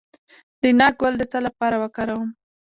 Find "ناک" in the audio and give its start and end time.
0.79-0.93